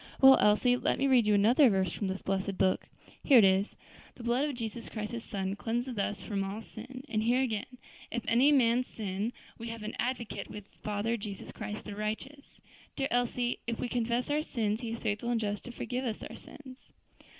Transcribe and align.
"Well, 0.19 0.39
Elsie, 0.39 0.75
let 0.77 0.97
me 0.97 1.05
read 1.05 1.27
you 1.27 1.35
another 1.35 1.69
verse 1.69 1.91
from 1.93 2.07
this 2.07 2.23
blessed 2.23 2.57
book. 2.57 2.87
Here 3.23 3.37
it 3.37 3.43
is: 3.43 3.75
'The 4.15 4.23
blood 4.23 4.49
of 4.49 4.55
Jesus 4.55 4.89
Christ 4.89 5.11
his 5.11 5.23
Son, 5.23 5.55
cleanseth 5.55 5.99
us 5.99 6.23
from 6.23 6.43
all 6.43 6.63
sin.' 6.63 7.03
And 7.07 7.21
here 7.21 7.41
again: 7.43 7.67
'If 8.09 8.23
any 8.27 8.51
man 8.51 8.83
sin, 8.83 9.31
we 9.59 9.67
have 9.69 9.83
an 9.83 9.93
advocate 9.99 10.49
with 10.49 10.71
the 10.71 10.79
Father 10.79 11.17
Jesus 11.17 11.51
Christ 11.51 11.85
the 11.85 11.93
righteous.' 11.95 12.59
Dear 12.95 13.09
Elsie, 13.11 13.59
'if 13.67 13.79
we 13.79 13.87
confess 13.87 14.31
our 14.31 14.41
sins, 14.41 14.79
He 14.81 14.89
is 14.93 14.97
faithful 14.97 15.29
and 15.29 15.39
just 15.39 15.65
to 15.65 15.71
forgive 15.71 16.03
us 16.05 16.23
our 16.27 16.35
sins.'" 16.35 16.77